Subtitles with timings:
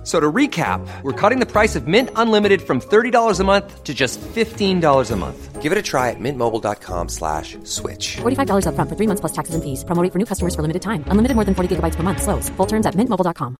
[0.00, 3.84] F- So to recap, we're cutting the price of Mint Unlimited from $30 a month
[3.84, 5.60] to just $15 a month.
[5.60, 8.16] Give it a try at mintmobile.com slash switch.
[8.22, 9.84] $45 upfront for three months plus taxes and fees.
[9.84, 11.04] Promo rate for new customers for limited time.
[11.08, 12.22] Unlimited more than 40 gigabytes per month.
[12.22, 12.48] Slows.
[12.56, 13.56] Full terms at mintmobile.com.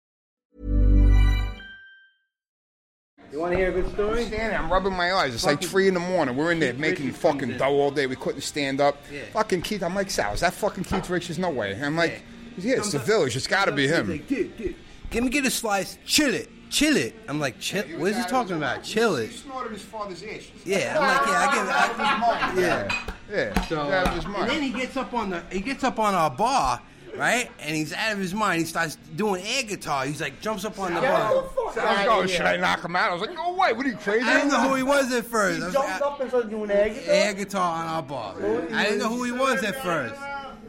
[3.32, 4.25] You want to hear a good story?
[4.25, 5.35] Standing, I'm rubbing my eyes.
[5.35, 6.36] It's like three in the morning.
[6.36, 8.07] We're in there making fucking dough all day.
[8.07, 8.96] We couldn't stand up.
[9.13, 9.21] Yeah.
[9.32, 9.82] Fucking Keith.
[9.85, 11.38] I'm like, Sal, is that fucking Keith Richards?
[11.38, 11.79] No way.
[11.80, 12.22] I'm like,
[12.58, 13.36] yeah, it's the village.
[13.36, 14.11] It's got to be He's him.
[14.11, 14.75] like, dude, dude,
[15.11, 15.99] give me get a slice.
[16.07, 17.14] Chill it, chill it.
[17.29, 17.85] I'm like, chill.
[17.99, 18.82] What is he talking about?
[18.82, 19.31] Chill it.
[19.31, 20.50] He snorted his father's ash.
[20.64, 22.00] Yeah, I'm like, yeah, I get it.
[22.00, 23.14] I, yeah.
[23.31, 26.00] Yeah, So, he's out of and then he gets up on the he gets up
[26.00, 26.83] on our bar,
[27.17, 27.49] right?
[27.61, 28.61] And he's out of his mind.
[28.61, 30.05] He starts doing air guitar.
[30.05, 31.45] He's like jumps up on the bar.
[31.75, 33.11] So I was going, should I knock him out?
[33.11, 33.72] I was like, no way.
[33.72, 34.24] What are you crazy?
[34.24, 35.62] I didn't know who he was at first.
[35.62, 37.14] I was jumped like, up and started doing air guitar.
[37.14, 38.34] air guitar on our bar.
[38.72, 40.20] I didn't know who he was at first.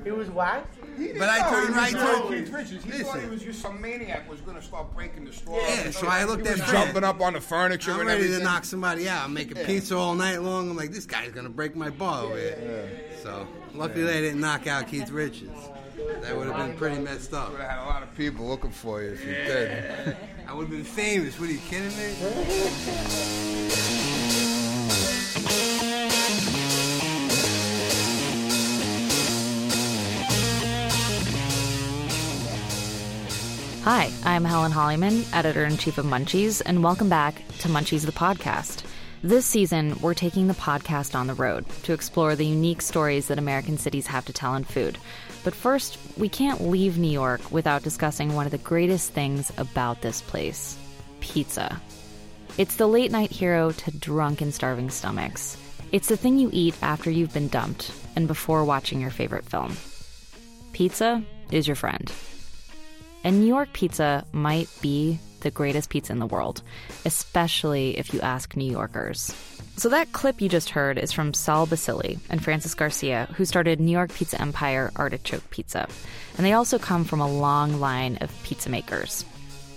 [0.03, 0.77] He was whacked.
[1.17, 2.83] But I turned right to Keith Richards.
[2.83, 3.29] He thought he Listen.
[3.29, 5.55] was just some maniac was going to start breaking the straw.
[5.57, 6.71] Yeah, so I looked at Fran.
[6.71, 8.45] jumping up on the furniture I'm and ready to everything.
[8.45, 9.25] knock somebody out.
[9.25, 10.69] I'm making pizza all night long.
[10.69, 12.89] I'm like, this guy's gonna break my bar over here.
[13.23, 15.51] So luckily they didn't knock out Keith Richards.
[16.21, 17.51] That would have been pretty messed up.
[17.51, 20.17] Would have had a lot of people looking for you if you did.
[20.47, 21.39] I would have been famous.
[21.39, 22.15] What are you kidding me?
[33.83, 38.11] Hi, I'm Helen Hollyman, editor in chief of Munchies, and welcome back to Munchies the
[38.11, 38.83] podcast.
[39.23, 43.39] This season, we're taking the podcast on the road to explore the unique stories that
[43.39, 44.99] American cities have to tell in food.
[45.43, 50.03] But first, we can't leave New York without discussing one of the greatest things about
[50.03, 50.77] this place
[51.19, 51.81] pizza.
[52.59, 55.57] It's the late night hero to drunk and starving stomachs.
[55.91, 59.75] It's the thing you eat after you've been dumped and before watching your favorite film.
[60.71, 62.13] Pizza is your friend.
[63.23, 66.61] And New York pizza might be the greatest pizza in the world,
[67.05, 69.33] especially if you ask New Yorkers.
[69.77, 73.79] So, that clip you just heard is from Sal Basille and Francis Garcia, who started
[73.79, 75.87] New York pizza empire Artichoke Pizza.
[76.37, 79.25] And they also come from a long line of pizza makers.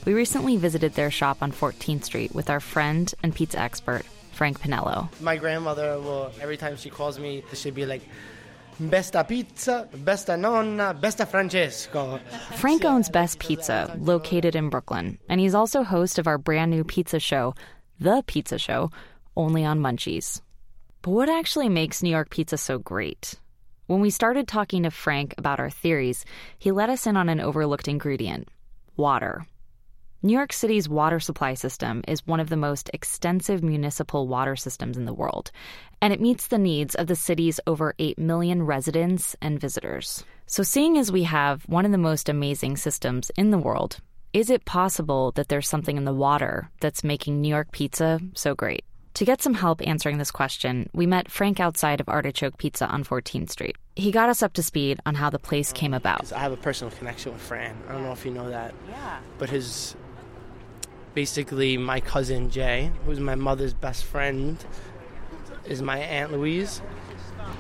[0.04, 4.60] We recently visited their shop on 14th Street with our friend and pizza expert, Frank
[4.60, 5.08] Pinello.
[5.20, 8.02] My grandmother will every time she calls me, she'd be like,
[8.80, 12.18] "Besta pizza, besta nonna, besta Francesco."
[12.56, 16.84] Frank owns Best Pizza, located in Brooklyn, and he's also host of our brand new
[16.84, 17.54] pizza show,
[18.00, 18.90] The Pizza Show,
[19.36, 20.40] only on Munchies.
[21.02, 23.34] But what actually makes New York pizza so great?
[23.86, 26.24] When we started talking to Frank about our theories,
[26.58, 28.48] he let us in on an overlooked ingredient
[28.96, 29.46] water.
[30.24, 34.96] New York City's water supply system is one of the most extensive municipal water systems
[34.96, 35.50] in the world,
[36.00, 40.24] and it meets the needs of the city's over 8 million residents and visitors.
[40.46, 43.98] So, seeing as we have one of the most amazing systems in the world,
[44.32, 48.54] is it possible that there's something in the water that's making New York pizza so
[48.54, 48.86] great?
[49.14, 53.04] To get some help answering this question, we met Frank outside of Artichoke Pizza on
[53.04, 53.76] 14th Street.
[53.94, 56.32] He got us up to speed on how the place came about.
[56.32, 57.76] I have a personal connection with Fran.
[57.88, 58.74] I don't know if you know that.
[58.88, 59.20] Yeah.
[59.38, 59.94] But his
[61.14, 64.62] basically my cousin Jay, who's my mother's best friend,
[65.64, 66.82] is my aunt Louise.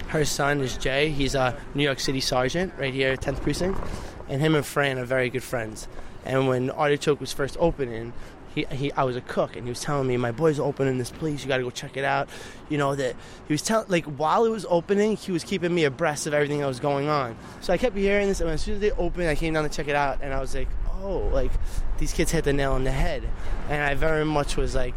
[0.08, 1.10] Her son is Jay.
[1.10, 3.80] He's a New York City sergeant right here at 10th precinct,
[4.28, 5.88] and him and Fran are very good friends.
[6.24, 8.12] And when Artichoke was first opening,
[8.54, 11.10] he, he I was a cook, and he was telling me my boy's opening this
[11.10, 11.42] place.
[11.42, 12.28] You got to go check it out.
[12.68, 13.16] You know that
[13.48, 16.60] he was telling like while it was opening, he was keeping me abreast of everything
[16.60, 17.36] that was going on.
[17.60, 19.70] So I kept hearing this, and as soon as they opened, I came down to
[19.70, 20.68] check it out, and I was like,
[21.02, 21.50] oh, like
[21.98, 23.28] these kids hit the nail on the head,
[23.68, 24.96] and I very much was like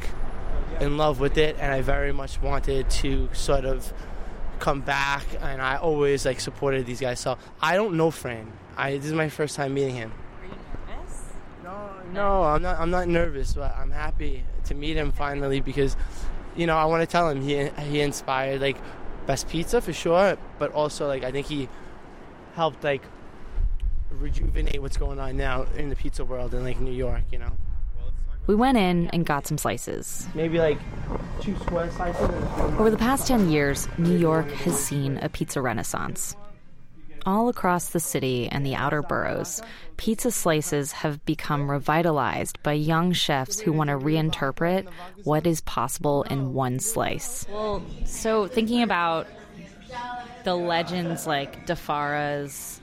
[0.79, 3.91] in love with it, and I very much wanted to sort of
[4.59, 7.19] come back, and I always like supported these guys.
[7.19, 8.51] So I don't know Fran.
[8.75, 10.11] I this is my first time meeting him.
[10.41, 10.51] Are you
[10.95, 11.23] nervous?
[11.63, 12.79] No, no, I'm not.
[12.79, 15.95] I'm not nervous, but I'm happy to meet him finally because,
[16.55, 18.77] you know, I want to tell him he he inspired like
[19.25, 21.69] best pizza for sure, but also like I think he
[22.55, 23.03] helped like
[24.19, 27.23] rejuvenate what's going on now in the pizza world in like New York.
[27.31, 27.51] You know,
[28.47, 30.27] We went in and got some slices.
[30.33, 30.79] maybe like
[31.41, 32.29] two square slices.
[32.79, 36.35] Over the past 10 years, New York has seen a pizza renaissance.
[37.25, 39.61] All across the city and the outer boroughs,
[39.97, 44.87] pizza slices have become revitalized by young chefs who want to reinterpret
[45.25, 47.45] what is possible in one slice.
[47.51, 49.27] Well, so thinking about
[50.45, 52.79] the legends like Di Fara's,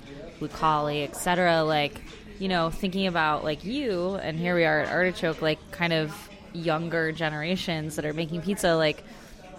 [0.49, 2.01] Lucali, etc., like
[2.39, 6.29] you know, thinking about like you, and here we are at Artichoke, like kind of
[6.53, 9.05] younger generations that are making pizza, like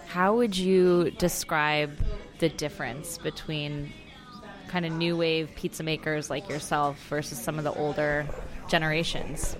[0.06, 1.90] how would you describe
[2.38, 3.92] the difference between
[4.68, 8.26] kind of new wave pizza makers like yourself versus some of the older
[8.68, 9.56] generations?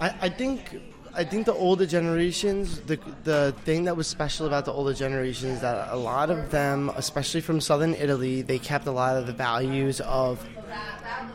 [0.00, 0.80] I, I think
[1.16, 5.60] I think the older generations, the the thing that was special about the older generations
[5.60, 9.32] that a lot of them, especially from southern Italy, they kept a lot of the
[9.32, 10.44] values of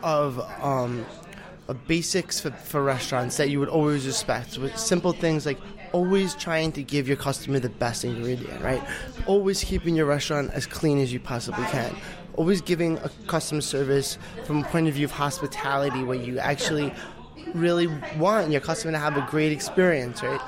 [0.02, 1.06] of um,
[1.86, 4.58] basics for, for restaurants that you would always respect.
[4.58, 5.58] With simple things like
[5.92, 8.82] always trying to give your customer the best ingredient, right?
[9.26, 11.94] Always keeping your restaurant as clean as you possibly can.
[12.34, 16.92] Always giving a customer service from a point of view of hospitality where you actually
[17.54, 20.40] really want your customer to have a great experience, right?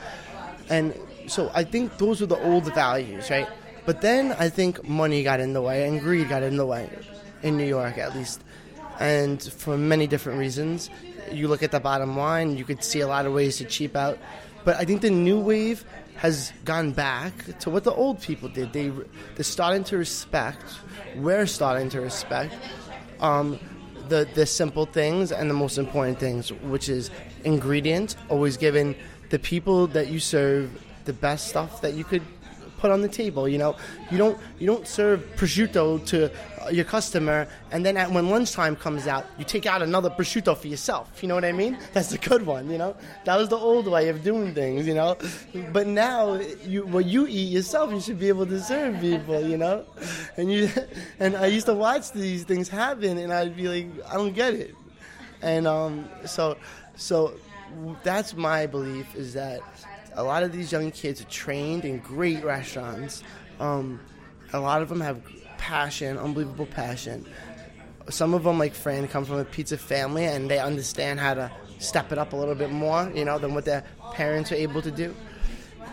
[0.68, 0.94] And
[1.26, 3.48] so I think those were the old values, right?
[3.84, 6.88] But then I think money got in the way and greed got in the way,
[7.42, 8.42] in New York at least.
[9.00, 10.90] And for many different reasons.
[11.30, 13.96] You look at the bottom line, you could see a lot of ways to cheap
[13.96, 14.18] out.
[14.64, 15.84] But I think the new wave
[16.16, 18.72] has gone back to what the old people did.
[18.72, 18.92] They,
[19.34, 20.62] they're starting to respect,
[21.16, 22.54] we're starting to respect
[23.22, 23.58] um,
[24.08, 27.10] the, the simple things and the most important things, which is
[27.44, 28.94] ingredients, always giving
[29.30, 30.70] the people that you serve
[31.04, 32.22] the best stuff that you could
[32.78, 33.48] put on the table.
[33.48, 33.76] You know,
[34.10, 36.30] you don't you don't serve prosciutto to
[36.70, 40.68] your customer, and then at, when lunchtime comes out, you take out another prosciutto for
[40.68, 41.22] yourself.
[41.22, 41.78] You know what I mean?
[41.92, 42.70] That's the good one.
[42.70, 44.86] You know, that was the old way of doing things.
[44.86, 45.16] You know,
[45.72, 49.40] but now you what you eat yourself, you should be able to serve people.
[49.40, 49.84] You know,
[50.36, 50.70] and you
[51.18, 54.54] and I used to watch these things happen, and I'd be like, I don't get
[54.54, 54.74] it,
[55.40, 56.56] and um, so
[56.96, 57.34] so
[58.02, 59.60] that's my belief is that
[60.14, 63.22] a lot of these young kids are trained in great restaurants.
[63.60, 64.00] Um,
[64.52, 65.22] a lot of them have
[65.62, 67.24] passion, unbelievable passion.
[68.08, 71.52] Some of them, like Fran, come from a pizza family and they understand how to
[71.78, 74.82] step it up a little bit more, you know, than what their parents were able
[74.82, 75.14] to do.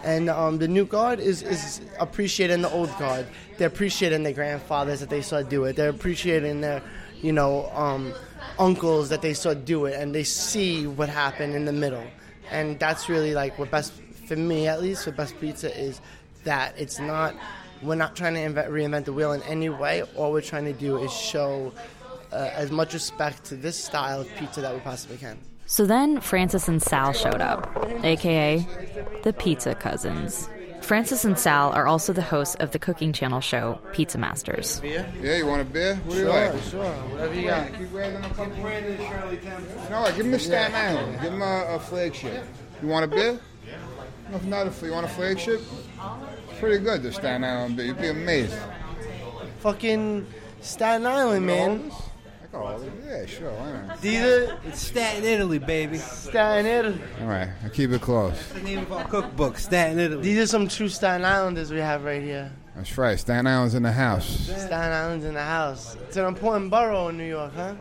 [0.04, 3.27] And um, the new guard is, is appreciating the old guard.
[3.60, 5.75] They're appreciating their grandfathers that they saw do it.
[5.75, 6.81] They're appreciating their,
[7.21, 8.12] you know, um,
[8.57, 12.07] uncles that they saw do it, and they see what happened in the middle.
[12.50, 13.94] And that's really like what best
[14.25, 16.01] for me at least for best pizza is
[16.44, 17.36] that it's not
[17.81, 20.74] we're not trying to invent, reinvent the wheel in any way all we're trying to
[20.74, 21.72] do is show
[22.31, 26.20] uh, as much respect to this style of pizza that we possibly can So then
[26.22, 27.70] Francis and Sal showed up,
[28.04, 28.66] aka
[29.24, 30.50] the Pizza Cousins.
[30.81, 34.81] Francis and Sal are also the hosts of the cooking channel show Pizza Masters.
[34.84, 35.96] Yeah, you want a beer?
[35.98, 36.64] What do you sure like?
[36.64, 38.56] sure whatever you got Keep raising a couple.
[38.56, 40.16] You know what?
[40.16, 41.22] Give him a Staten Island.
[41.22, 42.44] Give him a, a flagship.
[42.81, 43.40] You want a beer?
[44.31, 44.86] No, not a.
[44.86, 45.62] You want a flagship?
[46.59, 47.85] Pretty good, the Staten Island beer.
[47.88, 48.56] You'd be amazed.
[49.59, 50.25] fucking
[50.61, 51.91] Staten Island man
[52.53, 53.51] oh, yeah, sure.
[53.51, 54.01] Why not?
[54.01, 55.97] these are It's Staten Italy, baby.
[55.97, 58.38] Staten Italy All right, I keep it close.
[58.50, 60.21] the name of our cookbook, Staten Italy.
[60.21, 63.17] these are some true Staten Islanders we have right here That's right.
[63.17, 64.27] Staten Island's in the house.
[64.27, 67.75] Staten Island's in the house it's an important borough in New York huh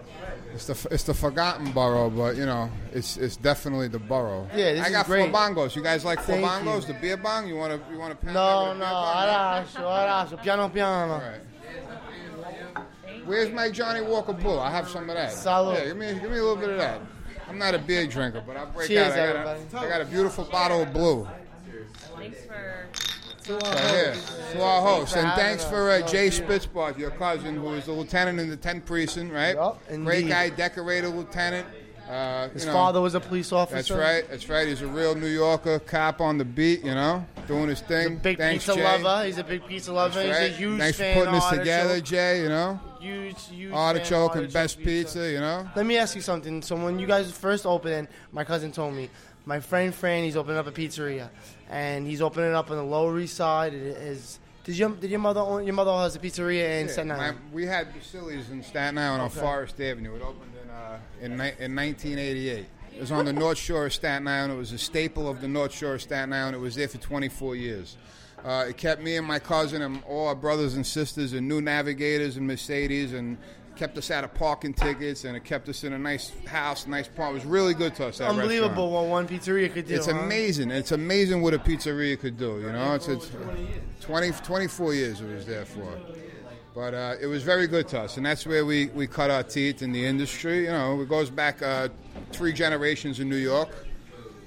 [0.54, 4.48] It's the it's the forgotten borough, but you know, it's it's definitely the borough.
[4.54, 5.30] Yeah, this I is got great.
[5.30, 5.76] four bongos.
[5.76, 6.88] You guys like four Thank bongos?
[6.88, 6.94] you.
[6.94, 7.46] The beer bong?
[7.46, 9.28] You want to you want to pass no out with a no beer bong?
[9.28, 11.40] adesso adesso piano piano All right.
[13.24, 14.58] Where's my Johnnie Walker Bull?
[14.58, 15.32] I have some of that.
[15.32, 15.74] Salud.
[15.74, 17.00] Yeah, give me give me a little bit of that.
[17.48, 19.36] I'm not a beer drinker, but I'll break Cheers, out.
[19.36, 21.26] I got, a, I got a beautiful bottle of blue.
[22.16, 22.86] Thanks for.
[23.48, 24.14] Right here.
[24.52, 25.16] To our host.
[25.16, 26.40] And thanks for uh, Jay dear.
[26.46, 29.54] Spitzbart, your cousin, who is a lieutenant in the 10th precinct, right?
[29.54, 30.28] Yup, Great indeed.
[30.28, 31.66] guy, decorated lieutenant.
[32.08, 34.30] Uh, his you know, father was a police officer That's right.
[34.30, 34.66] That's right.
[34.66, 36.82] He's a real New Yorker, cop on the beat.
[36.82, 38.16] You know, doing his thing.
[38.16, 39.02] Big Thanks, pizza Jay.
[39.02, 39.26] lover.
[39.26, 40.14] He's a big pizza lover.
[40.22, 40.52] That's He's right.
[40.52, 42.08] a huge Thanks fan for putting of this together, artichoke.
[42.08, 42.42] Jay.
[42.42, 45.30] You know, Huge, huge artichoke fan of and artichoke best pizza.
[45.30, 46.62] You know, Let me ask you something.
[46.62, 49.10] So when you guys first opened, my cousin told me,
[49.44, 51.28] my friend Fran, he's opening up a pizzeria,
[51.68, 53.74] and he's opening up on the Lower East Side.
[53.74, 54.38] It is.
[54.64, 57.14] Did your did your mother own, your mother has a pizzeria in Yeah, Staten my-
[57.14, 57.38] Island?
[57.52, 59.38] we had Basille's in Staten Island Okay.
[59.40, 60.14] on Forest Avenue.
[60.16, 62.66] It opened in uh, in, in 1988.
[62.94, 64.52] It was on the North Shore of Staten Island.
[64.52, 66.56] It was a staple of the North Shore of Staten Island.
[66.56, 67.96] It was there for 24 years.
[68.44, 71.60] Uh, it kept me and my cousin and all our brothers and sisters and new
[71.60, 73.36] navigators and Mercedes and
[73.78, 77.06] kept us out of parking tickets and it kept us in a nice house, nice
[77.08, 77.30] park.
[77.30, 78.18] It was really good to us.
[78.18, 78.92] that Unbelievable restaurant.
[78.92, 79.94] what one pizzeria could do.
[79.94, 80.18] It's huh?
[80.18, 80.70] amazing.
[80.70, 82.60] It's amazing what a pizzeria could do.
[82.60, 83.30] You know, it's, it's
[84.00, 85.88] 20, 24 years it was there for.
[86.74, 89.42] But uh, it was very good to us, and that's where we, we cut our
[89.42, 90.64] teeth in the industry.
[90.64, 91.88] You know, it goes back uh,
[92.32, 93.68] three generations in New York.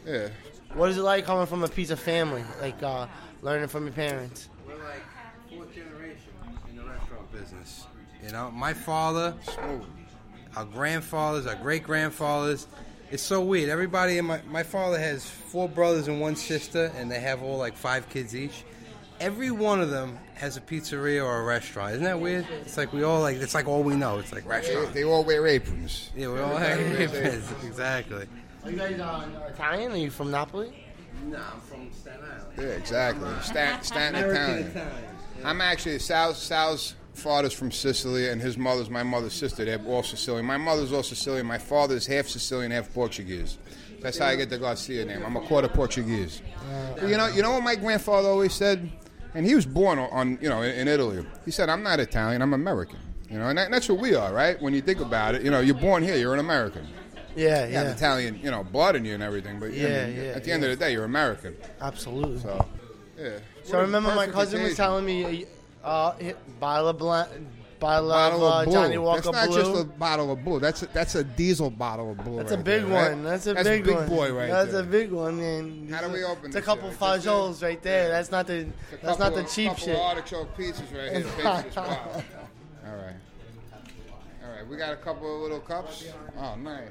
[0.06, 0.30] Yeah,
[0.74, 2.44] What is it like coming from a pizza family?
[2.62, 3.08] Like uh,
[3.42, 4.50] learning from your parents?
[4.66, 5.04] We're like
[5.50, 6.32] fourth generation
[6.70, 7.86] in the restaurant business.
[8.24, 9.84] You know, my father, smooth.
[10.56, 12.68] our grandfathers, our great grandfathers.
[13.10, 13.70] It's so weird.
[13.70, 17.58] Everybody in my my father has four brothers and one sister, and they have all
[17.58, 18.64] like five kids each.
[19.20, 21.92] Every one of them has a pizzeria or a restaurant.
[21.94, 22.46] Isn't that weird?
[22.62, 23.38] It's like we all like.
[23.38, 24.18] It's like all we know.
[24.20, 24.94] It's like They, restaurant.
[24.94, 26.10] they all wear aprons.
[26.16, 27.46] Yeah, we all have aprons.
[27.64, 28.28] Exactly.
[28.64, 29.92] Are you guys uh, Italian?
[29.92, 30.72] Are you from Napoli?
[31.26, 32.54] No, I'm from Staten Island.
[32.58, 33.30] Yeah, exactly.
[33.42, 34.72] Stan, Stanton Italian.
[35.44, 39.66] I'm actually South Sal's father's from Sicily, and his mother's my mother's sister.
[39.66, 40.46] They're all Sicilian.
[40.46, 41.46] My mother's all Sicilian.
[41.46, 43.58] My father's half Sicilian, half Portuguese.
[44.02, 45.24] That's how I get the Garcia name.
[45.24, 46.42] I'm a quarter Portuguese.
[47.06, 48.90] You know, you know what my grandfather always said,
[49.36, 51.26] and he was born on, you know, in, in Italy.
[51.46, 52.42] He said, "I'm not Italian.
[52.42, 53.00] I'm American."
[53.30, 54.62] You know, and, that, and that's what we are, right?
[54.62, 56.18] When you think about it, you know, you're born here.
[56.18, 56.86] You're an American.
[57.34, 60.08] Yeah, You have Italian, you know, blood in you and everything, but you know, Yeah,
[60.08, 61.56] yeah, at the end of the day, you're American.
[61.80, 62.40] absolutely.
[62.40, 62.66] So,
[63.16, 63.30] So, yeah.
[63.30, 63.32] I
[63.70, 65.46] What a remember my cousin was telling me,
[65.84, 66.14] uh,
[66.60, 66.98] bottle of
[67.82, 68.74] bottle, bottle of, uh, blue.
[68.74, 69.58] Johnnie Walker That's not Blue.
[69.58, 70.60] just a bottle of blue.
[70.60, 72.38] That's a, that's a diesel bottle of blue.
[72.38, 73.12] That's a big there, right?
[73.12, 73.24] one.
[73.24, 74.08] That's a That's big, big one.
[74.10, 74.82] boy right That's there.
[74.82, 75.90] a big one, man.
[75.92, 78.10] How do we open It's a couple fajoles right there.
[78.10, 78.68] That's not the.
[79.02, 79.96] That's not the cheap shit.
[79.96, 81.26] Of artichoke pizzas right here.
[82.88, 83.16] All right.
[84.44, 84.68] All right.
[84.70, 86.06] We got a couple of little cups.
[86.38, 86.90] Oh, nice.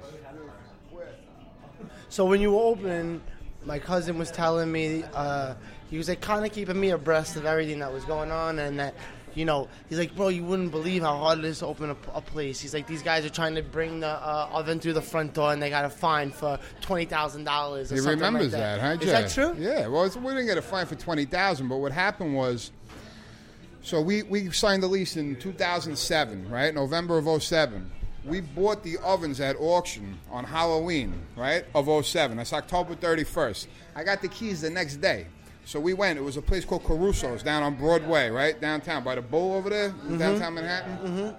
[2.09, 3.21] So when you were opening,
[3.65, 5.55] my cousin was telling me uh,
[5.91, 8.79] he was like kind of keeping me abreast of everything that was going on, and
[8.79, 8.95] that
[9.35, 11.97] you know he's like, bro, you wouldn't believe how hard it is to open a,
[12.15, 12.61] a place.
[12.61, 15.53] He's like, these guys are trying to bring the uh, oven through the front door,
[15.53, 17.91] and they got a fine for twenty thousand dollars.
[17.91, 19.57] He remembers that, huh, Is that true?
[19.59, 19.89] Yeah.
[19.89, 22.71] Well, it's, we didn't get a fine for twenty thousand, but what happened was,
[23.83, 26.73] so we we signed the lease in two thousand seven, right?
[26.75, 27.91] November of 07.
[28.25, 32.37] We bought the ovens at auction on Halloween, right, of 07.
[32.37, 33.67] That's October 31st.
[33.97, 35.27] I got the keys the next day.
[35.65, 36.19] So we went.
[36.19, 39.71] It was a place called Caruso's down on Broadway, right, downtown, by the bowl over
[39.71, 40.19] there, Mm-hmm.
[40.19, 41.35] downtown Manhattan.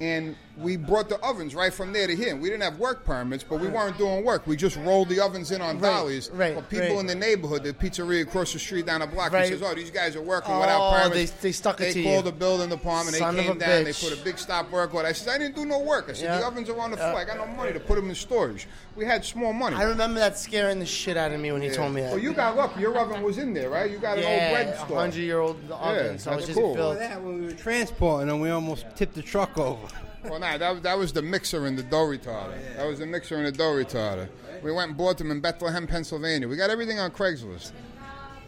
[0.00, 2.34] And we brought the ovens right from there to here.
[2.34, 4.46] We didn't have work permits, but we weren't doing work.
[4.46, 6.30] We just rolled the ovens in on Right, dollies.
[6.32, 6.98] right, But people right.
[7.00, 9.44] in the neighborhood, the pizzeria across the street down the block, Right.
[9.44, 11.92] he says, "Oh, these guys are working Oh, without permits." they- they stuck it They
[11.92, 12.30] to called you.
[12.30, 13.16] the building department.
[13.18, 13.84] Son they of came a down.
[13.84, 15.08] They put a big stop work order.
[15.08, 16.38] I said, "I didn't do no work." I said, Yeah.
[16.38, 17.20] "The ovens are on the uh, floor.
[17.20, 18.66] I got no money to put them in storage.
[18.94, 21.68] We had small money." I remember that scaring the shit out of me when he
[21.68, 22.12] told me that.
[22.12, 22.80] Well, you got lucky.
[22.80, 23.90] Your oven was in there, right?
[23.90, 24.98] You got an old yeah, bread a store.
[25.00, 26.74] hundred year old oven, so that's it's just cool.
[26.74, 26.98] built.
[26.98, 29.86] That when we were transporting them, we almost tipped the truck over.
[30.30, 32.58] Well, nah, that, was- that was the mixer and the dough retarder.
[32.74, 34.28] Oh, that was the mixer and the dough retarder.
[34.62, 36.48] We went and bought them in Bethlehem, Pennsylvania.
[36.48, 37.72] We got everything on Craigslist.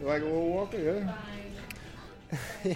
[0.01, 0.77] You like a little walker?
[0.77, 1.13] Yeah.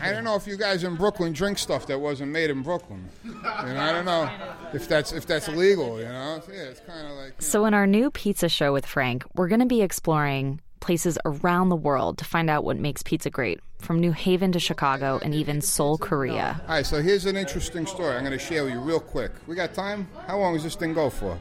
[0.02, 3.08] I don't know if you guys in Brooklyn drink stuff that wasn't made in Brooklyn.
[3.24, 3.42] You know,
[3.80, 4.30] I don't know
[4.74, 6.00] if that's if that's legal.
[6.00, 7.28] You know, yeah, it's kind of like.
[7.40, 11.20] you So, in our new pizza show with Frank, we're going to be exploring places
[11.26, 15.20] around the world to find out what makes pizza great, from New Haven to Chicago
[15.22, 16.60] and even Seoul, Korea.
[16.68, 18.16] All right, so here's an interesting story.
[18.16, 19.32] I'm going to share with you real quick.
[19.48, 20.08] We got time?
[20.26, 21.38] How long does this thing go for?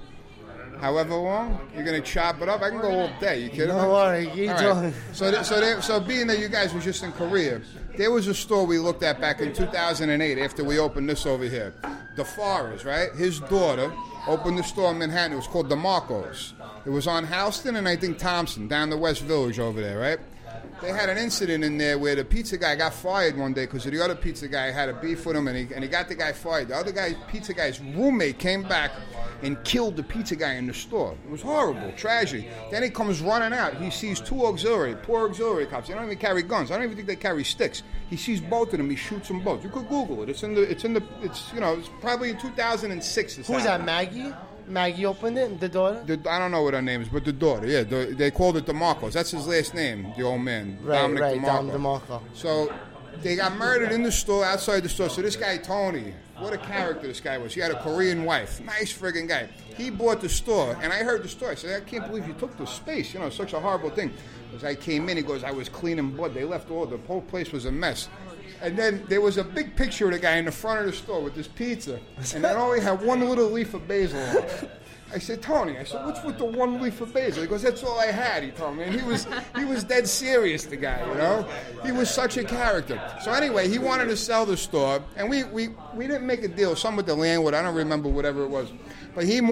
[0.81, 1.61] However long?
[1.75, 2.61] You're going to chop it up?
[2.61, 3.45] I can go all day.
[3.45, 3.89] You kidding Don't me?
[3.89, 4.95] worry, keep All going.
[5.13, 7.61] So, th- so, there, so being that you guys were just in Korea,
[7.97, 11.45] there was a store we looked at back in 2008 after we opened this over
[11.45, 11.73] here.
[12.17, 13.13] DeForest, right?
[13.13, 13.93] His daughter
[14.27, 15.35] opened the store in Manhattan.
[15.35, 16.55] It was called DeMarco's.
[16.85, 20.19] It was on Houston and I think Thompson, down the West Village over there, right?
[20.83, 23.85] They had an incident in there where the pizza guy got fired one day because
[23.85, 26.17] the other pizza guy had a beef with him and he, and he got the
[26.17, 26.69] guy fired.
[26.69, 28.91] The other guy, pizza guy's roommate, came back
[29.43, 31.15] and killed the pizza guy in the store.
[31.25, 32.49] It was horrible, tragedy.
[32.73, 33.77] Then he comes running out.
[33.77, 35.87] He sees two auxiliary, poor auxiliary cops.
[35.87, 36.73] They don't even carry guns.
[36.73, 37.85] I don't even think they carry sticks.
[38.11, 38.91] He sees both of them.
[38.91, 39.62] He shoots them both.
[39.62, 40.29] You could Google it.
[40.29, 40.62] It's in the.
[40.62, 41.03] It's in the.
[41.23, 41.75] It's you know.
[41.79, 43.37] It's probably in 2006.
[43.37, 43.85] this Who's that?
[43.85, 44.33] Maggie?
[44.73, 45.61] Maggie opened it.
[45.61, 46.02] The daughter.
[46.05, 48.57] The, I don't know what her name is, but the daughter, yeah, the, they called
[48.57, 49.12] it DeMarcos.
[49.12, 51.45] That's his last name, the old man, Right, Dominic right, DeMarco.
[51.45, 52.21] Dom DeMarco.
[52.35, 52.73] So
[53.21, 55.11] they got murdered in the store, outside the store.
[55.11, 57.55] So this guy Tony, what a character this guy was.
[57.55, 59.49] He had a Korean wife, nice friggin' guy.
[59.76, 61.52] He bought the store, and I heard the story.
[61.52, 63.14] I said, I can't believe you took the space.
[63.14, 64.12] You know, such a horrible thing.
[64.55, 66.35] As I came in, he goes, I was cleaning blood.
[66.35, 68.09] They left all the whole place was a mess.
[68.62, 70.92] And then there was a big picture of the guy in the front of the
[70.92, 71.99] store with this pizza,
[72.35, 74.71] and it only had one little leaf of basil on it.
[75.12, 77.42] I said, Tony, I said, what's with the one leaf of basil?
[77.42, 78.85] He goes, that's all I had, he told me.
[78.85, 79.26] And he was
[79.57, 81.47] he was dead serious, the guy, you know?
[81.85, 82.99] He was such a character.
[83.23, 86.49] So anyway, he wanted to sell the store, and we, we, we didn't make a
[86.49, 88.73] deal, some with the landlord, I don't remember whatever it was.
[89.14, 89.52] But he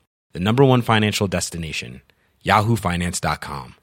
[0.33, 2.01] the number one financial destination,
[2.45, 3.75] yahoofinance.com.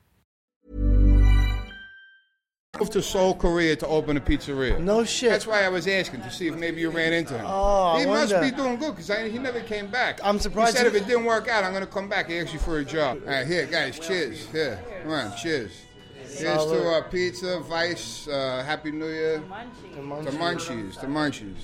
[2.78, 4.78] moved to Seoul, Korea to open a pizzeria.
[4.78, 5.30] No shit.
[5.30, 7.44] That's why I was asking to see if maybe you ran into him.
[7.44, 8.50] Oh, I he must wonder.
[8.50, 10.20] be doing good because he never came back.
[10.22, 12.28] I'm surprised He said he- if it didn't work out, I'm going to come back.
[12.28, 13.20] He asked you for a job.
[13.26, 14.46] All right, here, guys, cheers.
[14.52, 15.72] Here, come on, cheers.
[16.14, 19.38] Here's to uh, pizza, Vice, uh, Happy New Year.
[19.96, 21.56] The munchies the munchies, the munchies.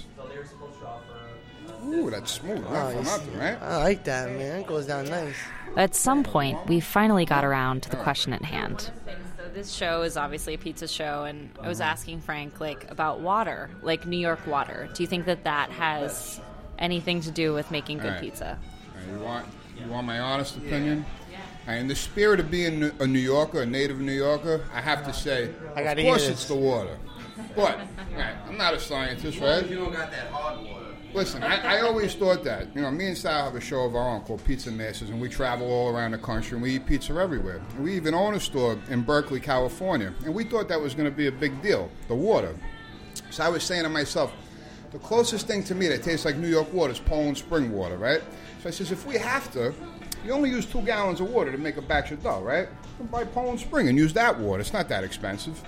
[1.85, 2.63] Ooh, that's smooth.
[2.65, 3.61] Not oh, for nothing, right?
[3.61, 4.61] I like that, man.
[4.61, 5.35] It goes down nice.
[5.77, 8.91] At some point, we finally got around to the question at hand.
[9.37, 11.91] So this show is obviously a pizza show, and I was uh-huh.
[11.91, 14.89] asking Frank like about water, like New York water.
[14.95, 16.41] Do you think that that has
[16.79, 18.21] anything to do with making good All right.
[18.21, 18.59] pizza?
[18.59, 19.47] All right, you want
[19.79, 21.05] you want my honest opinion?
[21.67, 24.83] All right, in the spirit of being a New Yorker, a native New Yorker, I
[24.83, 26.99] have to say, I of course it's the water.
[27.57, 29.69] But all right, I'm not a scientist, right?
[29.69, 30.84] You don't got that hard water.
[31.15, 32.75] Listen, I, I always thought that.
[32.75, 35.21] You know, me and Sal have a show of our own called Pizza Masters, and
[35.21, 37.61] we travel all around the country and we eat pizza everywhere.
[37.79, 41.17] We even own a store in Berkeley, California, and we thought that was going to
[41.17, 42.57] be a big deal, the water.
[43.31, 44.33] So I was saying to myself,
[44.91, 47.97] the closest thing to me that tastes like New York water is Poland spring water,
[47.97, 48.21] right?
[48.63, 49.73] So I says, if we have to,
[50.25, 52.69] you only use two gallons of water to make a batch of dough, right?
[53.13, 54.61] Buy Poland spring and use that water.
[54.61, 55.63] It's not that expensive.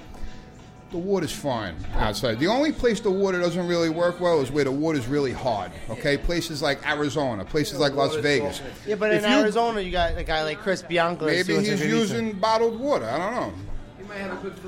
[0.97, 2.38] The water's fine outside.
[2.38, 5.71] The only place the water doesn't really work well is where the water's really hard.
[5.91, 8.62] Okay, places like Arizona, places like Las Vegas.
[8.87, 11.26] Yeah, but If in you- Arizona, you got a guy like Chris Bianco.
[11.26, 13.05] maybe he's some good using bottled water.
[13.05, 13.53] I don't know.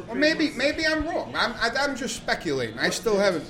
[0.09, 1.33] Or maybe maybe I'm wrong.
[1.35, 2.79] I'm, I, I'm just speculating.
[2.79, 3.45] I still haven't.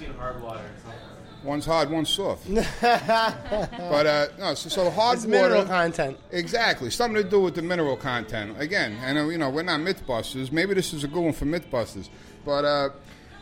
[1.44, 2.52] One's hard, one's soft.
[2.80, 5.42] but uh, no, so, so hard It's water.
[5.48, 6.18] mineral content.
[6.32, 8.60] Exactly, something to do with the mineral content.
[8.60, 10.50] Again, and uh, you know we're not MythBusters.
[10.52, 12.08] Maybe this is a good one for MythBusters.
[12.48, 12.88] But uh,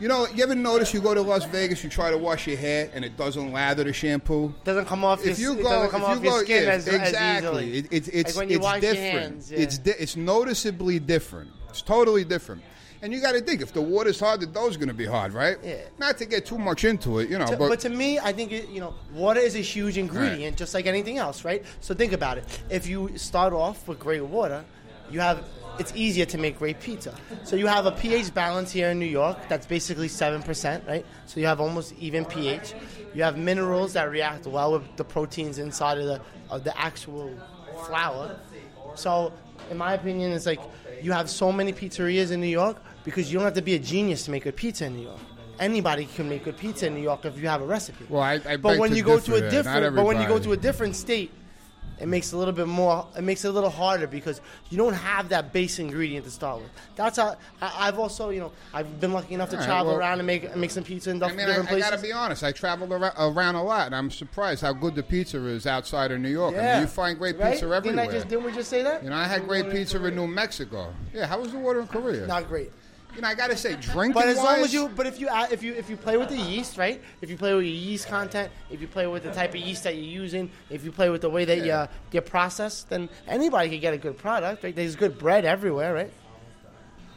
[0.01, 2.57] you know, you ever notice you go to Las Vegas, you try to wash your
[2.57, 4.53] hair, and it doesn't lather the shampoo.
[4.65, 6.87] Doesn't come off If your, you go, doesn't come if you go, skin yeah, as,
[6.89, 7.69] exactly.
[7.71, 7.85] as.
[7.85, 8.97] It, it, it's like it's different.
[8.97, 9.49] hands.
[9.49, 9.59] Yeah.
[9.59, 11.51] It's di- it's noticeably different.
[11.69, 12.63] It's totally different.
[13.01, 15.31] And you got to think if the water's hard, the dough's going to be hard,
[15.31, 15.55] right?
[15.63, 15.77] Yeah.
[15.97, 18.33] Not to get too much into it, you know, To- but, but, to me, I
[18.33, 21.63] think it, you know water is a huge ingredient, just like anything else, right?
[21.79, 22.43] So think about it.
[22.69, 24.65] If you start off with great water,
[25.09, 25.45] you have
[25.79, 27.13] it's easier to make great pizza.
[27.43, 31.05] So you have a pH balance here in New York that's basically seven percent, right?
[31.25, 32.73] So you have almost even pH.
[33.13, 37.31] You have minerals that react well with the proteins inside of the of the actual
[37.85, 38.35] flour.
[38.95, 39.33] So,
[39.69, 40.59] in my opinion, it's like
[41.01, 43.79] you have so many pizzerias in New York because you don't have to be a
[43.79, 45.19] genius to make a pizza in New York.
[45.59, 48.05] Anybody can make good pizza in New York if you have a recipe.
[48.09, 50.51] Well, I- I but when you go to a different, but when you go to
[50.53, 51.31] a different state,
[51.99, 53.07] it makes it a little bit more.
[53.17, 56.61] It makes it a little harder because you don't have that base ingredient to start
[56.61, 56.69] with.
[56.95, 59.91] That's how I, I've also, you know, I've been lucky enough to All right, travel
[59.93, 61.87] well- around and make make some pizza in I different mean, I, I places.
[61.87, 62.43] i got to be honest.
[62.43, 66.11] I traveled around, around a lot, and I'm surprised how good the pizza is outside
[66.11, 66.53] of New York.
[66.53, 67.51] I yeah, mean, you find great Right?
[67.53, 67.81] pizza everywhere.
[67.81, 69.03] Didn't I just didn't we just say that?
[69.03, 70.93] you know, I had great pizza in New Mexico.
[71.13, 72.27] Yeah, how was the water in Korea?
[72.27, 72.71] Not great.
[73.17, 75.27] You know, I got to say, drinking But as long as you, but if you
[75.27, 77.01] add, if you if you play with the yeast, right?
[77.19, 79.85] If you play with your yeast content, if you play with the type of yeast
[79.85, 83.09] that you're using, if you play with the way that you uh, you process, then
[83.27, 84.63] anybody can get a good product.
[84.63, 84.75] Right?
[84.75, 86.13] There's good bread everywhere, right?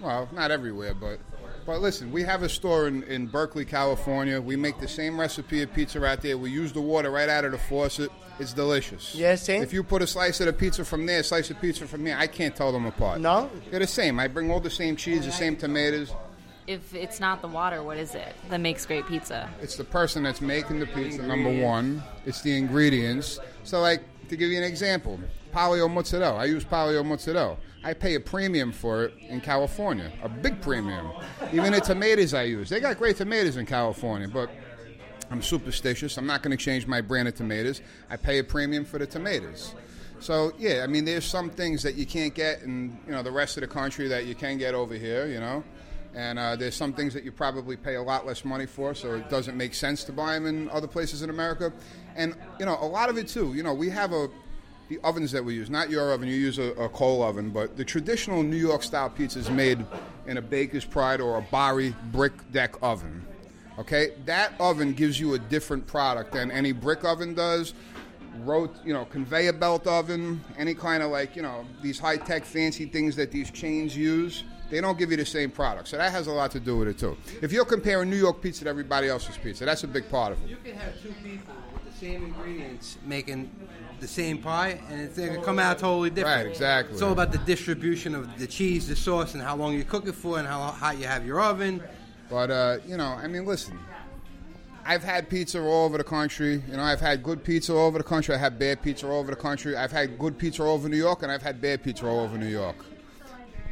[0.01, 1.21] Well, not everywhere, but
[1.67, 4.41] but listen, we have a store in, in Berkeley, California.
[4.41, 6.39] We make the same recipe of pizza right there.
[6.39, 8.11] We use the water right out of the faucet.
[8.41, 9.15] It's delicious.
[9.15, 9.63] Yeah, same.
[9.63, 12.07] If you put a slice of the pizza from there, a slice of pizza from
[12.07, 13.21] here, I can't tell them apart.
[13.21, 13.51] No?
[13.71, 14.19] They're the same.
[14.19, 16.13] I bring all the same cheese, the same tomatoes.
[16.67, 19.51] If it's not the water, what is it that makes great pizza?
[19.61, 22.03] It's the person that's making the pizza, number one.
[22.25, 23.39] It's the ingredients.
[23.65, 25.21] So, like, to give you an example,
[25.53, 26.39] Polly-O mozzarella.
[26.39, 27.57] I use Polly-O mozzarella.
[27.83, 31.11] I pay a premium for it in California, a big premium.
[31.53, 32.69] Even the tomatoes I use.
[32.69, 34.51] They got great tomatoes in California, but
[35.31, 36.17] I'm superstitious.
[36.17, 37.81] I'm not going to change my brand of tomatoes.
[38.11, 39.75] I pay a premium for the tomatoes.
[40.19, 43.31] So yeah, I mean, there's some things that you can't get in you know the
[43.31, 45.27] rest of the country that you can get over here.
[45.27, 45.65] You know,
[46.15, 49.15] and uh, there's some things that you probably pay a lot less money for, so
[49.15, 51.73] it doesn't make sense to buy them in other places in America.
[52.17, 53.55] And you know, a lot of it too.
[53.55, 54.29] You know, we have a
[54.91, 57.77] the ovens that we use, not your oven, you use a, a coal oven, but
[57.77, 59.79] the traditional New York style pizza is made
[60.27, 63.25] in a Baker's Pride or a Bari brick deck oven.
[63.81, 67.73] Okay, that oven gives you a different product than any brick oven does.
[68.45, 72.45] Rot, you know, conveyor belt oven, any kind of like you know these high tech
[72.45, 74.45] fancy things that these chains use.
[74.69, 76.89] They don't give you the same product, so that has a lot to do with
[76.89, 77.17] it too.
[77.41, 80.45] If you're comparing New York pizza to everybody else's pizza, that's a big part of
[80.45, 80.51] it.
[80.51, 83.51] You can have two people with the same ingredients making
[83.99, 86.45] the same pie, and it's going to come out totally different.
[86.45, 86.93] Right, exactly.
[86.93, 90.07] It's all about the distribution of the cheese, the sauce, and how long you cook
[90.07, 91.83] it for, and how hot you have your oven.
[92.31, 93.79] But uh, you know, I mean, listen.
[94.83, 96.63] I've had pizza all over the country.
[96.69, 98.35] You know, I've had good pizza all over the country.
[98.35, 99.77] I have had bad pizza all over the country.
[99.77, 102.39] I've had good pizza all over New York, and I've had bad pizza all over
[102.39, 102.77] New York.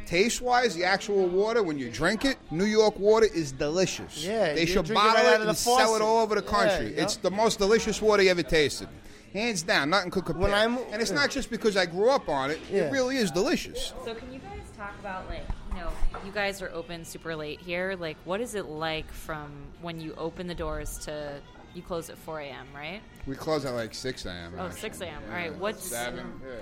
[0.05, 4.23] Taste wise, the actual water when you drink it, New York water is delicious.
[4.23, 6.41] Yeah, they should drink it bottle right it and the sell it all over the
[6.41, 6.95] country.
[6.95, 7.03] yeah.
[7.03, 8.87] It's the most delicious water you ever tasted,
[9.33, 9.89] hands down.
[9.91, 10.43] Nothing could compare.
[10.43, 12.59] When I'm- and it's not just because I grew up on it.
[12.71, 12.83] Yeah.
[12.83, 13.93] It really is delicious.
[14.05, 15.43] So can you guys talk about like
[16.25, 17.95] you guys are open super late here.
[17.99, 19.51] Like what is it like from
[19.81, 21.39] when you open the doors to
[21.73, 22.67] you close at 4 a.m.
[22.75, 23.01] right?
[23.27, 24.53] We close at like six a.m.
[24.57, 24.79] Oh, actually.
[24.81, 25.21] 6 a.m.
[25.23, 25.29] Yeah.
[25.31, 26.41] All right, what's- seven?
[26.43, 26.55] Yeah.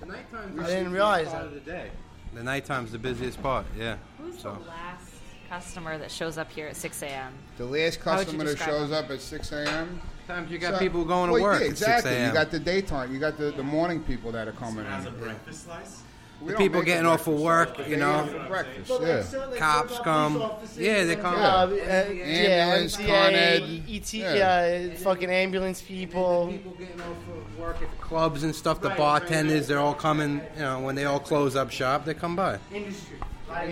[0.00, 1.46] The nighttime's I didn't busiest realize part that.
[1.48, 1.90] of the day.
[2.34, 3.66] The nighttime's the busiest part.
[3.78, 3.96] Yeah.
[4.18, 5.12] Who's So the last
[5.48, 7.32] customer that shows up here at 6 a.m.?
[7.58, 9.04] The last How would you customer that shows them?
[9.04, 10.00] up at 6 a.m.
[10.26, 12.10] sometimes you got So- people going to well, work yeah, at exactly.
[12.10, 12.28] 6 a.m.
[12.28, 13.12] You got the daytime.
[13.12, 15.06] You got the, the morning people that are coming in.
[15.06, 16.02] a breakfast slice?
[16.40, 18.26] We The people getting off of work, slice, you know.
[18.26, 18.92] for breakfast.
[19.00, 19.56] yeah.
[19.56, 20.42] Cops come.
[20.76, 21.34] Yeah, they come.
[21.36, 23.82] Uh, uh, Ambulance, yeah, Con MTA, Ed.
[23.88, 24.34] ET, Yeah.
[24.78, 26.48] yeah, fucking ambulance people.
[26.50, 28.80] People getting off of work at the clubs and stuff.
[28.80, 30.40] The bartenders, they're all coming.
[30.56, 32.58] You know, when they all close up shop, they come by.
[32.72, 33.16] Industry.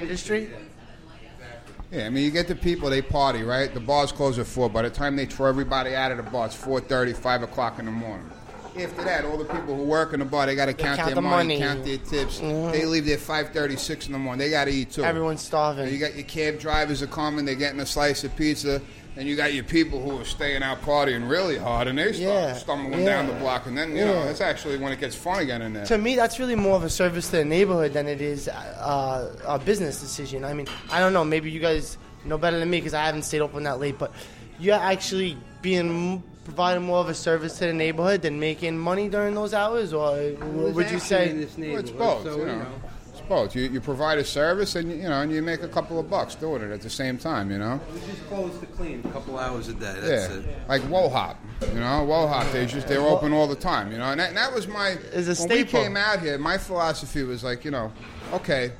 [0.00, 0.50] Industry.
[1.90, 3.72] Yeah, I mean, you get the people, they party, right?
[3.74, 4.70] The bars close at 4.
[4.70, 7.84] By the time they throw everybody out of the bar, it's 4.30, 5 o'clock in
[7.84, 8.30] the morning.
[8.78, 11.08] After that, all the people who work in the bar, they got to count, count
[11.08, 11.60] their the money, money.
[11.60, 12.38] count their tips.
[12.38, 14.38] They leave there 5.30, 6 in the morning.
[14.38, 15.04] They got to eat, too.
[15.04, 15.92] Everyone's starving.
[15.92, 18.80] You got your cab drivers are coming, they're getting a slice of pizza,
[19.16, 22.18] and you got your people who are staying out partying really hard, and they start
[22.18, 23.06] Yeah, stumbling yeah.
[23.06, 24.24] down the block, and then you know Yeah.
[24.24, 25.84] that's actually when it gets fun again in there.
[25.84, 29.36] To me, that's really more of a service to the neighborhood than it is uh,
[29.46, 30.44] a business decision.
[30.46, 31.24] I mean, I don't know.
[31.24, 33.98] Maybe you guys know better than me because I haven't stayed open that late.
[33.98, 34.12] But
[34.58, 39.34] you're actually being providing more of a service to the neighborhood than making money during
[39.34, 41.32] those hours, or would you in say?
[41.32, 42.66] this Well, it's both, so, you know.
[43.12, 43.54] It's both.
[43.54, 46.34] You, you provide a service, and you know, and you make a couple of bucks
[46.34, 47.50] doing it at the same time.
[47.50, 47.80] You know.
[47.92, 49.94] We just close to clean a couple hours a day.
[50.00, 50.68] That's yeah, it.
[50.68, 52.50] like Wo Hop, you know, Wo Hop.
[52.52, 54.96] They just they're open all the time, you know, and that, and that was my.
[55.12, 57.92] It's a when we came out here, my philosophy was like, you know,
[58.32, 58.72] okay,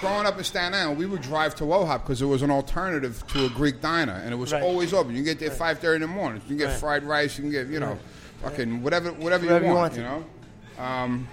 [0.00, 2.50] growing up in Staten Island, we would drive to Wo Hop because it was an
[2.50, 4.62] alternative to a Greek diner, and it was Right.
[4.62, 5.12] always open.
[5.12, 6.42] You can get there five thirty in the morning.
[6.44, 6.76] You can get Right.
[6.80, 7.36] fried rice.
[7.38, 7.98] You can get, you know,
[8.42, 9.96] fucking whatever, whatever, Whatever you you want, want.
[9.96, 10.24] you know.
[10.84, 11.28] Um,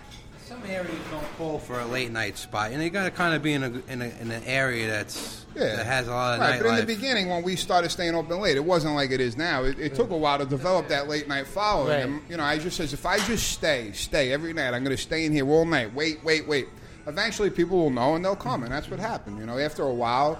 [0.47, 3.41] Some areas don't call for a late night spot, and you got to kind of
[3.41, 5.77] be in a, in, a, in an area that's Yeah.
[5.77, 8.39] that has a lot of Right, but in the beginning, when we started staying open
[8.39, 9.63] late, it wasn't like it is now.
[9.63, 11.89] It, it took a while to develop that late night following.
[11.89, 12.05] Right.
[12.05, 14.95] And, you know, I just says if I just stay, stay every night, I'm going
[14.95, 15.93] to stay in here all night.
[15.95, 16.67] Wait, wait, wait.
[17.07, 19.37] Eventually, people will know and they'll come, and that's what happened.
[19.39, 20.39] You know, after a while,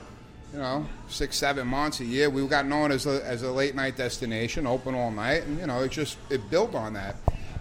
[0.54, 3.76] you know, six, seven months, a year, we got known as a, as a late
[3.76, 7.16] night destination, open all night, and you know, it just it built on that.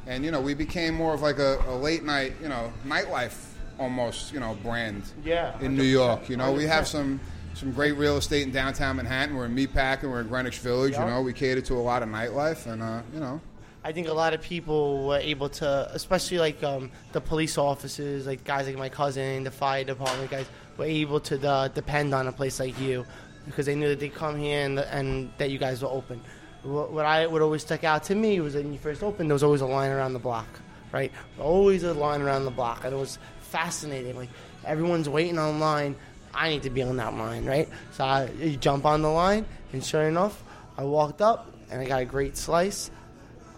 [0.06, 3.52] And you know, we became more of like a, a late night, you know, nightlife
[3.78, 6.28] almost, you know, brand Yeah, in New York.
[6.28, 7.18] You know, we have some
[7.54, 9.36] some great real estate in downtown Manhattan.
[9.36, 10.04] We're in Meatpacking.
[10.04, 10.92] We're in Greenwich Village.
[10.92, 11.04] Yeah.
[11.04, 13.40] You know, we cater to a lot of nightlife, and uh, you know,
[13.84, 18.26] I think a lot of people were able to, especially like um, the police officers,
[18.26, 22.28] like guys like my cousin, the fire department guys, were able to uh, depend on
[22.28, 23.04] a place like you
[23.44, 26.20] because they knew that they come here and, and that you guys were open.
[26.62, 29.34] What, what I what always stuck out to me was when you first opened, there
[29.34, 30.46] was always a line around the block,
[30.92, 31.10] right?
[31.40, 34.16] Always a line around the block, and it was fascinating.
[34.16, 34.30] Like
[34.64, 35.96] everyone's waiting on line.
[36.32, 37.68] I need to be on that line, right?
[37.92, 40.42] So I jump on the line, and sure enough,
[40.78, 42.90] I walked up and I got a great slice.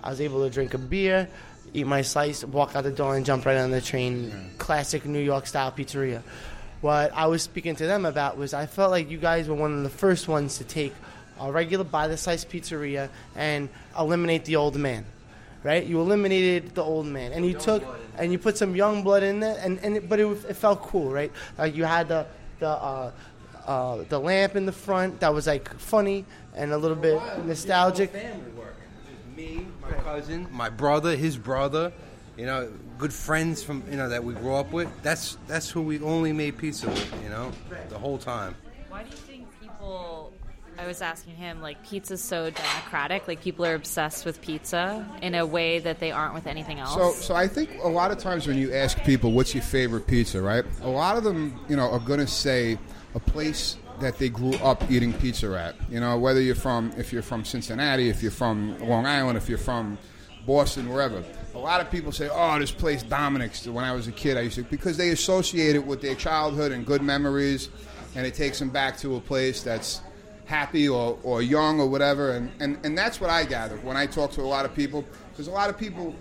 [0.05, 1.29] I was able to drink a beer,
[1.73, 4.51] eat my slice, walk out the door, and jump right on the train.
[4.59, 6.23] Classic New York style pizzeria.
[6.83, 9.73] What I was speaking to them about was I felt like you guys were one
[9.73, 10.95] of the first ones to take
[11.41, 15.07] a regular by the slice pizzeria and eliminate the old man.
[15.63, 15.87] Right?
[15.87, 17.83] You eliminated the old man, and you took
[18.19, 20.83] and you put some young blood in there, and, and it, but it, it felt
[20.83, 21.33] cool, right?
[21.57, 22.27] Like you had the
[22.59, 23.11] the uh,
[23.67, 28.13] uh, the lamp in the front that was like funny and a little bit nostalgic.
[29.37, 31.93] Just me, my cousin, my brother, his brother.
[32.37, 34.89] You know, good friends from you know that we grew up with.
[35.03, 37.23] That's that's who we only made pizza with.
[37.23, 37.53] You know,
[37.89, 38.57] the whole time.
[38.89, 40.33] Why do you think people?
[40.77, 43.29] I was asking him like pizza's so democratic.
[43.29, 46.95] Like people are obsessed with pizza in a way that they aren't with anything else.
[46.95, 50.09] So, so I think a lot of times when you ask people what's your favorite
[50.09, 50.65] pizza, right?
[50.83, 52.77] A lot of them, you know, are going to say
[53.15, 55.77] a place that they grew up eating pizza at.
[55.91, 59.49] You know, whether you're from, if you're from Cincinnati, if you're from Long Island, if
[59.49, 59.99] you're from
[60.47, 61.23] Boston, wherever.
[61.55, 64.43] A lot of people say, "Oh, this place Dominic's." When I was a kid, I
[64.43, 67.71] used to because they associate it with their childhood and good memories,
[68.15, 70.03] and it takes them back to a place that's
[70.47, 72.33] happy or, or young or whatever.
[72.33, 75.05] And, and, and that's what I gather when I talk to a lot of people.
[75.31, 76.15] Because a lot of people,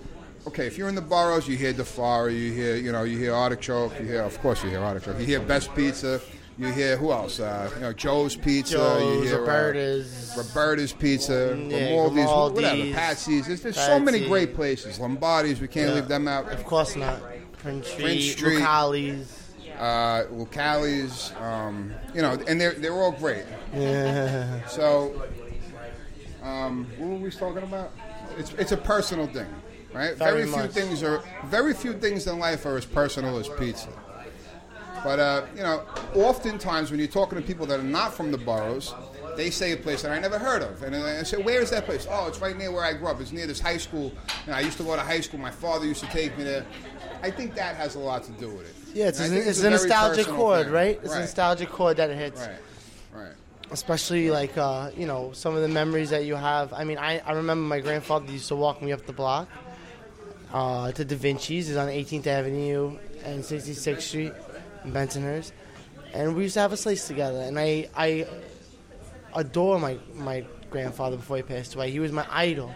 [0.48, 3.18] okay, if you're in the boroughs, you hear Di Fara, you hear, you know, you
[3.18, 6.22] hear Artichoke, you hear, of course, you hear Artichoke, you hear Best Pizza,
[6.58, 7.40] You hear who else?
[7.40, 8.74] Uh, you know, Joe's Pizza.
[8.74, 10.34] you Joe's, hear, uh, Roberta's.
[10.38, 13.48] Roberta's Pizza, Yeah, Grimaldi's, whatever, Patsy's.
[13.48, 15.00] There's, there's so many great places.
[15.00, 15.96] Lombardi's, we can't Yeah.
[15.96, 16.52] leave them out.
[16.52, 17.20] Of course not.
[17.58, 18.56] Prince Street, Prince Street.
[18.60, 19.40] Lucali's.
[19.80, 23.46] uh, Lucali's, um, you know, and they're they're all great.
[23.74, 24.64] Yeah.
[24.68, 25.24] So,
[26.44, 27.92] um, what were we talking about?
[28.38, 29.48] It's it's a personal thing,
[29.94, 30.16] right?
[30.18, 30.72] Very few much.
[30.72, 33.90] things are very few things in life are as personal as pizza.
[35.04, 35.84] But uh, you know,
[36.16, 38.94] oftentimes when you're talking to people that are not from the boroughs,
[39.36, 41.86] they say a place that I never heard of, and I say, "Where is that
[41.86, 43.20] place?" Oh, it's right near where I grew up.
[43.20, 44.12] It's near this high school.
[44.48, 45.40] I used to go to high school.
[45.40, 46.66] My father used to take me there.
[47.22, 48.96] I think that has a lot to do with it.
[48.96, 51.00] Yeah, it's, a, think it's a a nostalgic chord, right?
[51.02, 51.18] It's right.
[51.18, 52.42] a nostalgic chord that it hits.
[52.42, 53.34] Right, right.
[53.72, 56.72] Especially like uh, you know some of the memories that you have.
[56.72, 59.50] I mean, I, I remember my grandfather used to walk me up the block
[60.54, 61.70] uh, to Da Vinci's.
[61.70, 64.34] It's on 18th Avenue and 66th Street
[64.86, 65.52] Bensonhurst,
[66.14, 67.42] and we used to have a slice together.
[67.42, 68.28] And I I
[69.36, 71.92] adore my my grandfather before he passed away.
[71.92, 72.74] He was my idol.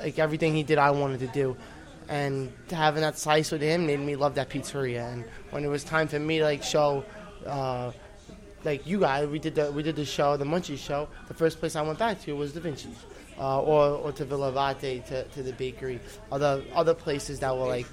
[0.00, 1.56] Like everything he did, I wanted to do.
[2.08, 5.12] And having that slice with him made me love that pizzeria.
[5.12, 7.04] And when it was time for me to like show,
[7.46, 7.92] uh,
[8.62, 11.08] like you guys, we did the we did the show, the Munchies show.
[11.28, 12.96] The first place I went back to was Da Vinci's,
[13.38, 16.00] uh, or or to Villabate to, to the bakery.
[16.30, 17.86] Other other places that were like,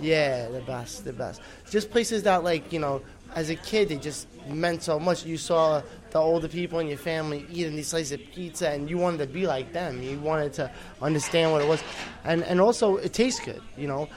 [0.00, 1.40] yeah, the best, the best.
[1.70, 3.02] Just places that like you know,
[3.34, 5.24] as a kid, they just meant so much.
[5.24, 8.98] You saw the older people in your family eating these slices of pizza, and you
[8.98, 10.02] wanted to be like them.
[10.02, 11.82] You wanted to understand what it was,
[12.24, 13.62] and and also it tastes good.
[13.76, 14.08] You know,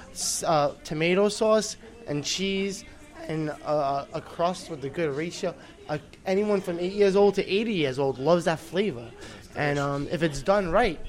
[0.45, 2.83] uh, tomato sauce and cheese
[3.27, 5.53] and uh, a crust with a good ratio.
[5.89, 9.09] Uh, anyone from eight years old to 80 years old loves that flavor,
[9.55, 10.99] and um, if it's done right,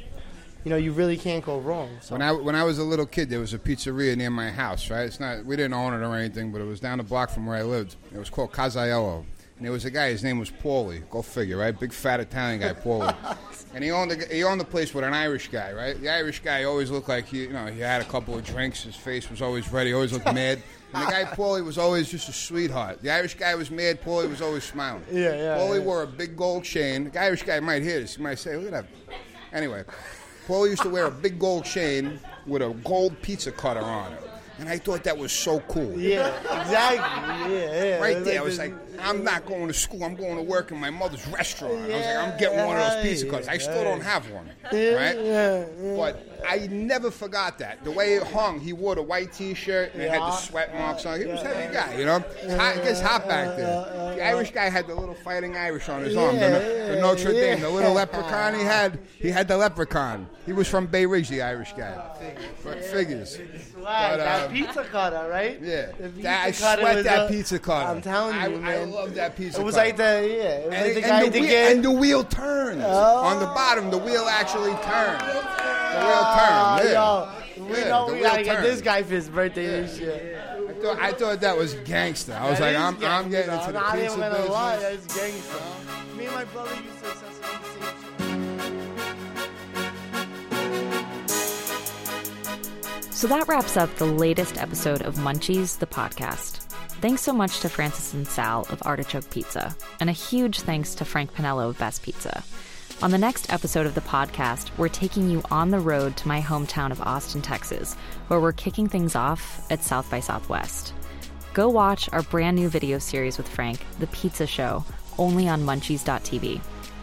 [0.64, 1.90] you know you really can't go wrong.
[2.00, 4.50] So When I when I was a little kid, there was a pizzeria near my
[4.50, 4.90] house.
[4.90, 7.30] Right, it's not we didn't own it or anything, but it was down the block
[7.30, 7.96] from where I lived.
[8.12, 9.18] It was called Casaiello,
[9.56, 10.08] and there was a guy.
[10.08, 11.08] His name was Paulie.
[11.10, 11.78] Go figure, right?
[11.78, 13.14] Big fat Italian guy, Paulie.
[13.74, 16.00] and he owned the, he owned the place with an Irish guy, right?
[16.00, 18.82] The Irish guy always looked like he you know he had a couple of drinks.
[18.84, 19.92] His face was always ready.
[19.92, 20.62] Always looked mad.
[20.94, 23.02] And the guy Paulie was always just a sweetheart.
[23.02, 24.00] The Irish guy was mad.
[24.00, 25.02] Paulie was always smiling.
[25.10, 25.84] Yeah, yeah, Paulie yeah.
[25.84, 27.10] wore a big gold chain.
[27.10, 28.14] The Irish guy might hear this.
[28.16, 28.86] He might say, "Look at that."
[29.52, 29.84] Anyway,
[30.46, 34.20] Paul used to wear a big gold chain with a gold pizza cutter on it.
[34.60, 35.98] And I thought that was so cool.
[35.98, 36.28] yeah,
[36.62, 37.54] exactly.
[37.56, 37.98] Yeah, yeah.
[38.00, 40.04] Right there, I was like, I'm not going to school.
[40.04, 41.74] I'm going to work in my mother's restaurant.
[41.74, 43.48] I was like, I'm getting one of those pizza cutters.
[43.48, 44.48] I still don't have one.
[44.72, 45.16] Yeah, Right?
[45.18, 45.96] yeah, yeah.
[45.96, 47.84] But I never forgot that.
[47.84, 51.06] The way it hung, he wore the white T-shirt and it had the sweat marks
[51.06, 51.26] on it.
[51.26, 52.24] He was a heavy guy, you know.
[52.42, 54.14] It's hot, it gets hot back there.
[54.14, 57.54] The Irish guy had the little fighting Irish on his arm, the, the Notre yeah.
[57.54, 58.98] Dame, the little leprechaun he had.
[59.18, 60.28] He had the leprechaun.
[60.46, 61.94] He was from Bay Ridge, the Irish guy.
[62.62, 63.36] But figures.
[63.36, 65.58] Swag, But, that um, pizza cutter, right?
[65.60, 67.88] Yeah, The pizza that, I cutter sweat that a, pizza cutter.
[67.88, 68.64] I'm telling you, I, man.
[68.64, 69.60] I love that pizza.
[69.60, 69.86] It was cutter.
[69.88, 71.72] like the yeah, it was and, like the and guy the wheel, get.
[71.72, 73.90] and the wheel turns on the bottom.
[73.90, 75.22] The wheel actually turns.
[75.22, 76.90] The wheel Ah, turns.
[76.92, 76.94] Yeah.
[77.56, 78.66] yo, we Yeah, know we wheel gotta get turns.
[78.66, 80.40] this guy for his birthday this year.
[80.68, 82.34] I thought, I thought that was gangster.
[82.34, 83.60] I was That like, I'm, I'm getting gangsta.
[83.60, 86.16] into the I'm pizza not even gonna lie, that's gangster.
[86.16, 88.64] Me and my brother used to assassinate the same
[93.10, 96.60] So that wraps up the latest episode of Munchies, the podcast.
[97.00, 101.04] Thanks so much to Francis and Sal of Artichoke Pizza, and a huge thanks to
[101.04, 102.42] Frank Pinello of Best Pizza.
[103.02, 106.40] On the next episode of the podcast, we're taking you on the road to my
[106.40, 107.94] hometown of Austin, Texas,
[108.28, 110.94] where we're kicking things off at South by Southwest.
[111.52, 114.84] Go watch our brand new video series with Frank, The Pizza Show,
[115.18, 116.60] only on munchies.tv.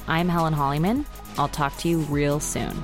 [0.07, 1.05] I'm Helen Hollyman.
[1.37, 2.83] I'll talk to you real soon.